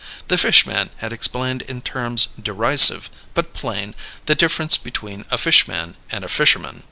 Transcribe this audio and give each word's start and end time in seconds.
The 0.29 0.37
fish 0.39 0.65
man 0.65 0.89
had 0.97 1.13
explained 1.13 1.61
in 1.61 1.83
terms 1.83 2.29
derisive, 2.41 3.07
but 3.35 3.53
plain, 3.53 3.93
the 4.25 4.33
difference 4.33 4.75
between 4.75 5.25
a 5.29 5.37
fish 5.37 5.67
man 5.67 5.95
and 6.11 6.23
a 6.23 6.27
fisherman. 6.27 6.79